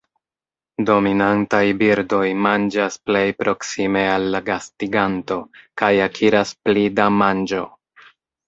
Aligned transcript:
Dominantaj 0.89 1.59
birdoj 1.81 2.23
manĝas 2.45 2.97
plej 3.09 3.23
proksime 3.43 4.03
al 4.15 4.27
la 4.37 4.43
gastiganto, 4.49 5.41
kaj 5.83 5.91
akiras 6.07 6.59
pli 6.65 6.89
da 7.03 7.11
manĝo. 7.23 7.65